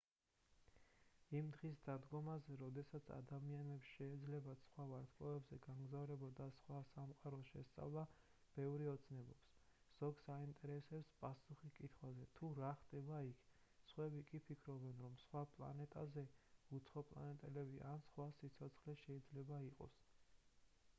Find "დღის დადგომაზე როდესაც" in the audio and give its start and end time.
1.55-3.09